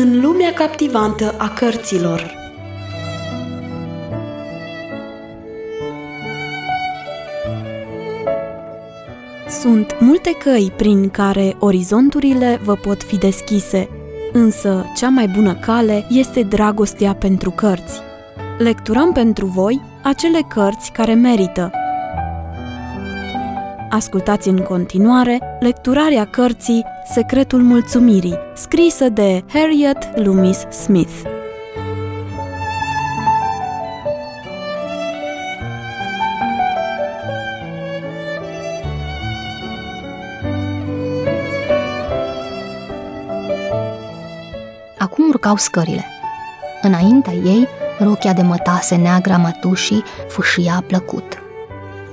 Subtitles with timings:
[0.00, 2.34] în lumea captivantă a cărților.
[9.60, 13.88] Sunt multe căi prin care orizonturile vă pot fi deschise,
[14.32, 18.00] însă cea mai bună cale este dragostea pentru cărți.
[18.58, 21.77] Lecturăm pentru voi acele cărți care merită.
[23.90, 26.84] Ascultați în continuare lecturarea cărții
[27.14, 31.22] Secretul Mulțumirii, scrisă de Harriet Loomis Smith.
[44.98, 46.04] Acum urcau scările.
[46.82, 51.47] Înaintea ei, rochia de mătase neagră a mătușii fâșia plăcut.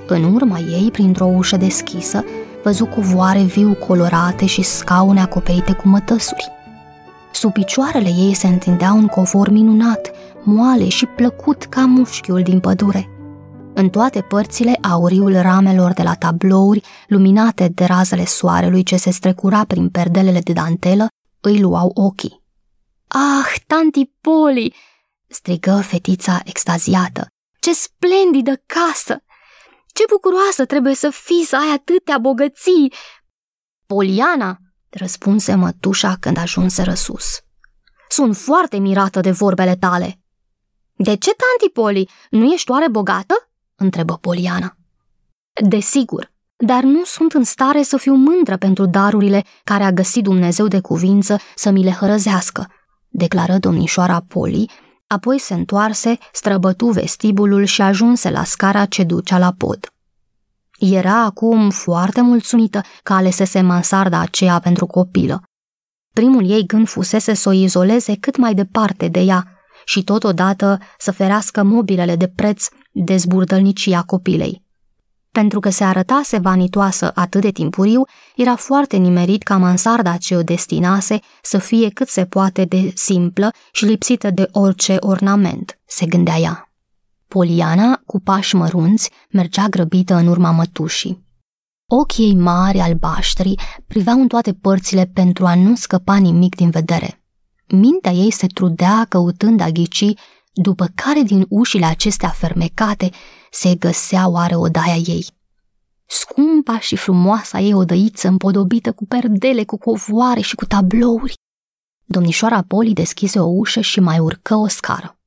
[0.06, 2.24] În urma ei, printr-o ușă deschisă,
[2.62, 6.50] văzu covoare viu colorate și scaune acoperite cu mătăsuri.
[7.32, 10.10] Sub picioarele ei se întindea un covor minunat,
[10.42, 13.10] moale și plăcut ca mușchiul din pădure.
[13.74, 19.64] În toate părțile, auriul ramelor de la tablouri, luminate de razele soarelui ce se strecura
[19.64, 21.06] prin perdelele de dantelă,
[21.40, 22.42] îi luau ochii.
[23.08, 24.74] Ah, tanti Poli!"
[25.26, 27.26] strigă fetița extaziată.
[27.60, 29.25] Ce splendidă casă!
[29.96, 32.92] Ce bucuroasă trebuie să fii să ai atâtea bogății!
[33.86, 34.58] Poliana,
[34.90, 37.24] răspunse mătușa când ajunse răsus.
[38.08, 40.20] Sunt foarte mirată de vorbele tale.
[40.92, 43.34] De ce, tanti Poli, nu ești oare bogată?
[43.74, 44.76] întrebă Poliana.
[45.68, 50.68] Desigur, dar nu sunt în stare să fiu mândră pentru darurile care a găsit Dumnezeu
[50.68, 52.66] de cuvință să mi le hărăzească,
[53.08, 54.70] declară domnișoara Poli,
[55.06, 59.90] apoi se întoarse, străbătu vestibulul și ajunse la scara ce ducea la pod.
[60.78, 65.42] Era acum foarte mulțumită că alesese mansarda aceea pentru copilă.
[66.12, 69.44] Primul ei gând fusese să o izoleze cât mai departe de ea
[69.84, 74.65] și totodată să ferească mobilele de preț de zburdălnicia copilei.
[75.36, 78.02] Pentru că se arătase vanitoasă atât de timpuriu,
[78.36, 83.50] era foarte nimerit ca mansarda ce o destinase să fie cât se poate de simplă
[83.72, 86.72] și lipsită de orice ornament, se gândea ea.
[87.28, 91.24] Poliana, cu pași mărunți, mergea grăbită în urma mătușii.
[91.86, 93.54] Ochii ei mari, albaștri,
[93.86, 97.22] priveau în toate părțile pentru a nu scăpa nimic din vedere.
[97.66, 100.14] Mintea ei se trudea căutând a ghici
[100.58, 103.10] după care din ușile acestea fermecate
[103.50, 105.26] se găsea oare odaia ei.
[106.06, 111.34] Scumpa și frumoasa ei odăiță împodobită cu perdele, cu covoare și cu tablouri.
[112.04, 115.18] Domnișoara Poli deschise o ușă și mai urcă o scară.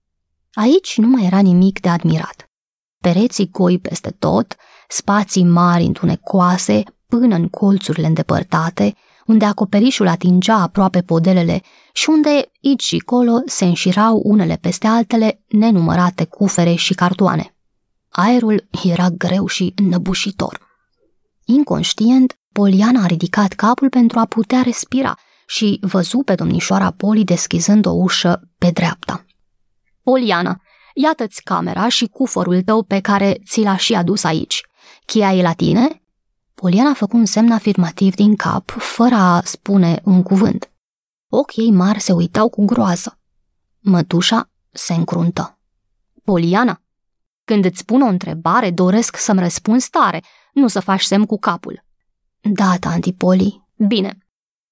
[0.54, 2.46] Aici nu mai era nimic de admirat.
[3.02, 4.56] Pereții goi peste tot,
[4.88, 8.96] spații mari întunecoase până în colțurile îndepărtate,
[9.30, 11.62] unde acoperișul atingea aproape podelele
[11.94, 12.30] și unde,
[12.64, 17.56] aici și colo, se înșirau unele peste altele nenumărate cufere și cartoane.
[18.10, 20.60] Aerul era greu și înăbușitor.
[21.46, 25.16] Inconștient, Poliana a ridicat capul pentru a putea respira
[25.48, 29.26] și văzu pe domnișoara Poli deschizând o ușă pe dreapta.
[30.04, 30.62] Poliana,
[30.94, 34.62] iată-ți camera și cufărul tău pe care ți l-a și adus aici.
[35.06, 36.02] Chia e la tine?
[36.60, 40.72] Poliana a făcut un semn afirmativ din cap, fără a spune un cuvânt.
[41.32, 43.20] Ochii ei mari se uitau cu groază.
[43.80, 45.60] Mătușa se încruntă.
[46.24, 46.82] Poliana,
[47.44, 51.86] când îți spun o întrebare, doresc să-mi răspunzi tare, nu să faci semn cu capul.
[52.42, 53.68] Da, tanti Poli.
[53.88, 54.18] Bine.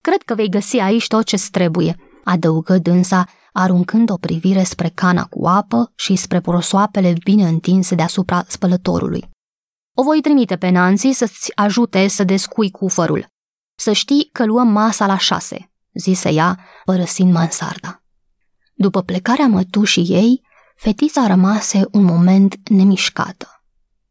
[0.01, 5.25] Cred că vei găsi aici tot ce trebuie, adăugă dânsa, aruncând o privire spre cana
[5.25, 9.29] cu apă și spre prosoapele bine întinse deasupra spălătorului.
[9.99, 13.27] O voi trimite pe Nancy să-ți ajute să descui cufărul.
[13.77, 18.03] Să știi că luăm masa la șase, zise ea, părăsind mansarda.
[18.73, 20.41] După plecarea mătușii ei,
[20.75, 23.63] fetița rămase un moment nemișcată.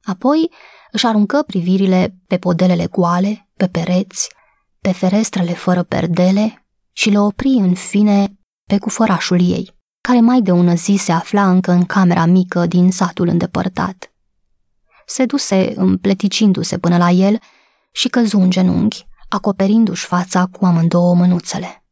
[0.03, 0.51] Apoi
[0.91, 4.31] își aruncă privirile pe podelele goale, pe pereți,
[4.81, 10.51] pe ferestrele fără perdele și le opri în fine pe cufărașul ei, care mai de
[10.51, 14.11] ună zi se afla încă în camera mică din satul îndepărtat.
[15.07, 17.39] Se duse împleticindu-se până la el
[17.93, 21.85] și căzu în genunchi, acoperindu-și fața cu amândouă mânuțele.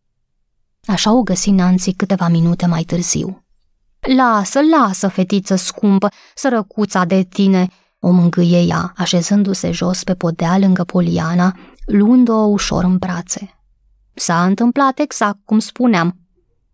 [0.87, 3.46] Așa o găsi Nancy câteva minute mai târziu.
[4.16, 7.69] Lasă, lasă, fetiță scumpă, sărăcuța de tine,
[7.99, 11.56] o mângâie ea, așezându-se jos pe podea lângă Poliana,
[11.87, 13.58] luând-o ușor în brațe.
[14.14, 16.19] S-a întâmplat exact cum spuneam.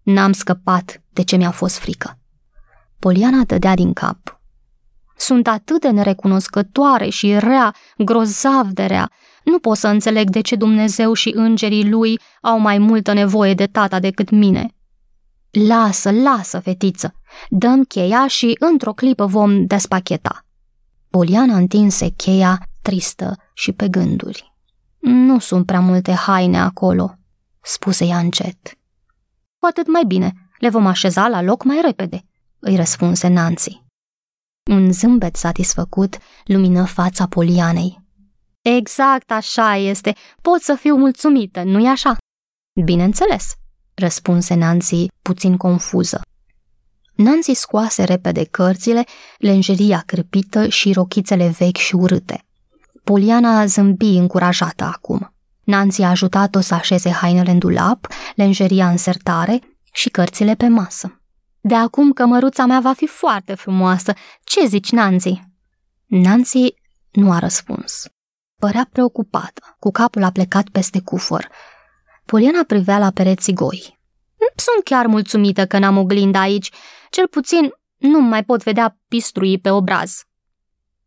[0.02, 2.18] N-am scăpat de ce mi-a fost frică.
[2.98, 4.39] Poliana dădea din cap.
[5.20, 9.10] Sunt atât de nerecunoscătoare și rea, grozav de rea.
[9.44, 13.66] Nu pot să înțeleg de ce Dumnezeu și îngerii lui au mai multă nevoie de
[13.66, 14.74] tata decât mine.
[15.50, 17.14] Lasă, lasă, fetiță,
[17.48, 20.46] dăm cheia și într-o clipă vom despacheta.
[21.10, 24.54] Poliana întinse cheia, tristă și pe gânduri.
[24.98, 27.14] Nu sunt prea multe haine acolo,
[27.62, 28.78] spuse ea încet.
[29.58, 32.24] Cu atât mai bine, le vom așeza la loc mai repede,
[32.58, 33.88] îi răspunse Nancy.
[34.70, 38.00] Un zâmbet satisfăcut lumină fața Polianei.
[38.60, 42.16] Exact așa este, pot să fiu mulțumită, nu-i așa?
[42.84, 43.54] Bineînțeles,
[43.94, 46.20] răspunse Nancy, puțin confuză.
[47.14, 49.04] Nancy scoase repede cărțile,
[49.38, 52.44] lenjeria crâpită și rochițele vechi și urâte.
[53.04, 55.34] Poliana zâmbi încurajată acum.
[55.64, 59.58] Nancy a ajutat-o să așeze hainele în dulap, lenjeria în sertare
[59.92, 61.19] și cărțile pe masă.
[61.60, 64.12] De acum cămăruța mea va fi foarte frumoasă.
[64.44, 65.42] Ce zici, Nancy?
[66.06, 66.74] Nancy
[67.10, 68.08] nu a răspuns.
[68.58, 71.48] Părea preocupată, cu capul aplecat peste cufăr.
[72.24, 73.98] Poliana privea la pereții goi.
[74.56, 76.70] Sunt chiar mulțumită că n-am oglindă aici.
[77.10, 80.22] Cel puțin nu mai pot vedea pistrui pe obraz.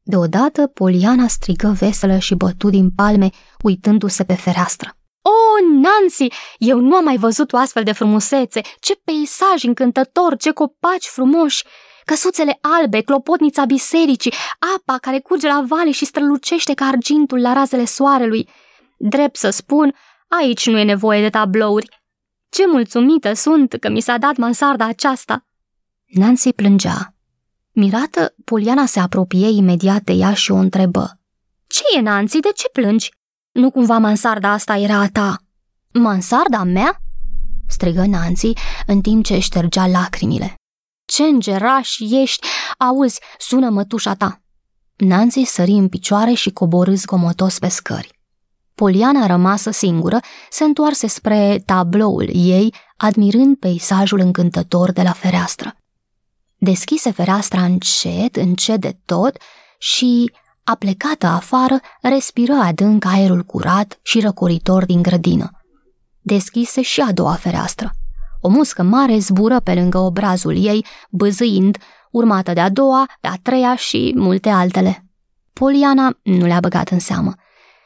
[0.01, 3.29] Deodată, Poliana strigă veselă și bătu din palme,
[3.61, 4.97] uitându-se pe fereastră.
[5.23, 6.27] Oh, Nancy,
[6.57, 8.61] eu nu am mai văzut o astfel de frumusețe!
[8.79, 11.63] Ce peisaj încântător, ce copaci frumoși!
[12.05, 14.33] Căsuțele albe, clopotnița bisericii,
[14.75, 18.49] apa care curge la vale și strălucește ca argintul la razele soarelui.
[18.97, 19.95] Drept să spun,
[20.27, 22.01] aici nu e nevoie de tablouri.
[22.49, 25.45] Ce mulțumită sunt că mi s-a dat mansarda aceasta!
[26.05, 27.15] Nancy plângea.
[27.71, 31.19] Mirată, Poliana se apropie imediat de ea și o întrebă.
[31.67, 32.39] Ce e, Nancy?
[32.39, 33.11] De ce plângi?
[33.53, 35.37] Nu cumva mansarda asta era a ta?"
[35.91, 36.97] Mansarda mea?"
[37.67, 38.53] strigă Nancy
[38.85, 40.55] în timp ce ștergea lacrimile.
[41.05, 42.47] Ce îngeraș ești!
[42.77, 44.41] Auzi, sună mătușa ta!"
[44.95, 48.19] Nancy sări în picioare și coborâ zgomotos pe scări.
[48.75, 50.19] Poliana rămasă singură
[50.49, 55.75] se întoarse spre tabloul ei, admirând peisajul încântător de la fereastră.
[56.57, 59.37] Deschise fereastra încet, încet de tot
[59.77, 60.31] și,
[60.63, 65.49] aplecată afară, respiră adânc aerul curat și răcoritor din grădină.
[66.21, 67.91] Deschise și a doua fereastră.
[68.41, 71.77] O muscă mare zbură pe lângă obrazul ei, băzâind,
[72.11, 75.05] urmată de a doua, de a treia și multe altele.
[75.53, 77.33] Poliana nu le-a băgat în seamă.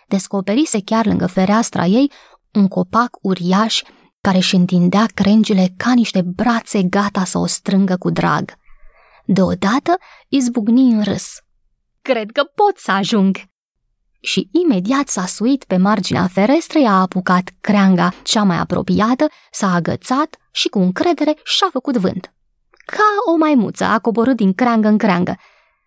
[0.08, 2.12] Descoperise chiar lângă fereastra ei
[2.54, 3.82] un copac uriaș
[4.22, 8.54] care își întindea crengile ca niște brațe gata să o strângă cu drag.
[9.26, 9.98] Deodată
[10.28, 11.42] izbucni în râs.
[12.12, 13.38] Cred că pot să ajung!
[14.20, 20.38] Și imediat s-a suit pe marginea ferestrei, a apucat creanga cea mai apropiată, s-a agățat
[20.52, 22.34] și cu încredere și-a făcut vânt.
[22.86, 25.38] Ca o maimuță a coborât din creangă în creangă.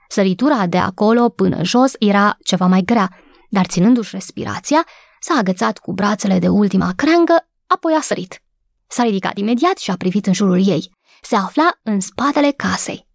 [0.08, 3.08] Săritura de acolo până jos era ceva mai grea,
[3.48, 4.86] dar ținându-și respirația,
[5.20, 8.42] s-a agățat cu brațele de ultima creangă, apoi a sărit.
[8.88, 10.90] S-a ridicat imediat și a privit în jurul ei.
[11.22, 13.09] Se afla în spatele casei.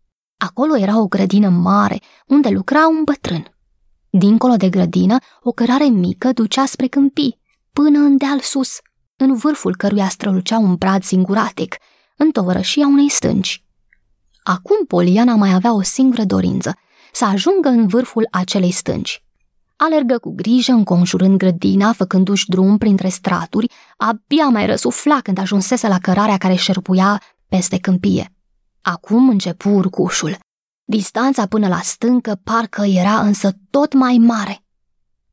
[0.45, 3.45] Acolo era o grădină mare, unde lucra un bătrân.
[4.09, 7.39] Dincolo de grădină, o cărare mică ducea spre câmpii,
[7.74, 8.80] până în deal sus,
[9.15, 11.75] în vârful căruia strălucea un brad singuratic,
[12.18, 13.63] în tovărășia unei stânci.
[14.44, 16.77] Acum Poliana mai avea o singură dorință,
[17.13, 19.24] să ajungă în vârful acelei stânci.
[19.75, 25.99] Alergă cu grijă înconjurând grădina, făcându-și drum printre straturi, abia mai răsufla când ajunsese la
[25.99, 28.30] cărarea care șerpuia peste câmpie.
[28.87, 30.37] Acum începu urcușul.
[30.83, 34.63] Distanța până la stâncă parcă era însă tot mai mare.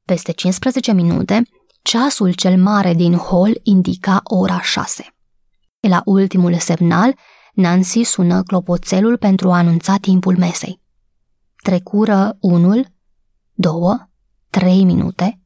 [0.04, 1.42] Peste 15 minute,
[1.82, 5.14] ceasul cel mare din hol indica ora șase.
[5.80, 7.14] La ultimul semnal,
[7.52, 10.80] Nancy sună clopoțelul pentru a anunța timpul mesei.
[11.62, 12.87] Trecură unul,
[13.52, 14.09] două,
[14.50, 15.40] trei minute.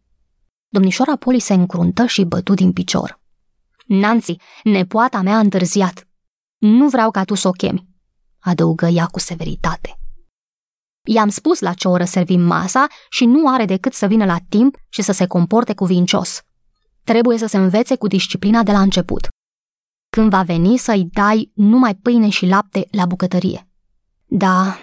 [0.68, 3.20] Domnișoara Poli se încruntă și bătu din picior.
[3.86, 6.08] Nancy, nepoata mea a întârziat.
[6.58, 7.94] Nu vreau ca tu să o chemi
[8.46, 9.98] adăugă ea cu severitate.
[11.04, 14.76] I-am spus la ce oră servim masa și nu are decât să vină la timp
[14.88, 16.40] și să se comporte cuvincios.
[17.04, 19.28] Trebuie să se învețe cu disciplina de la început.
[20.10, 23.68] Când va veni să-i dai numai pâine și lapte la bucătărie.
[24.24, 24.78] Da,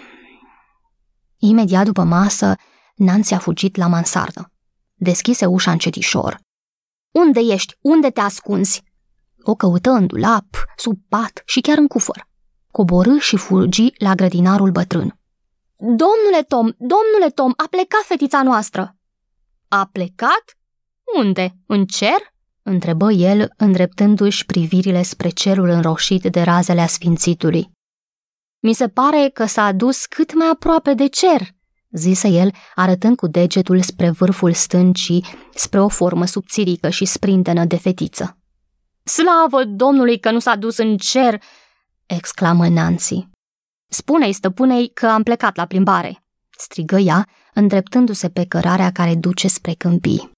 [1.38, 2.54] imediat după masă,
[2.94, 4.52] Nancy a fugit la mansardă.
[4.94, 6.40] Deschise ușa încetișor.
[7.10, 7.74] Unde ești?
[7.80, 8.82] Unde te ascunzi?
[9.42, 12.32] O căută în dulap, sub pat și chiar în cufăr
[12.76, 15.18] coborâ și fugi la grădinarul bătrân.
[15.76, 18.96] Domnule Tom, domnule Tom, a plecat fetița noastră!
[19.68, 20.44] A plecat?
[21.16, 21.56] Unde?
[21.66, 22.32] În cer?
[22.62, 27.70] întrebă el, îndreptându-și privirile spre cerul înroșit de razele asfințitului.
[28.60, 31.40] Mi se pare că s-a dus cât mai aproape de cer,
[31.90, 37.76] zise el, arătând cu degetul spre vârful stâncii, spre o formă subțirică și sprintenă de
[37.76, 38.38] fetiță.
[39.02, 41.42] Slavă Domnului că nu s-a dus în cer,
[42.06, 43.28] exclamă Nancy.
[43.88, 46.24] Spune-i stăpânei că am plecat la plimbare,
[46.58, 50.32] strigă ea, îndreptându-se pe cărarea care duce spre câmpii.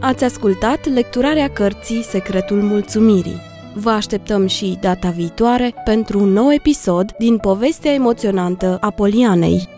[0.00, 3.40] Ați ascultat lecturarea cărții Secretul Mulțumirii.
[3.74, 9.68] Vă așteptăm și data viitoare pentru un nou episod din povestea emoționantă a Polianei.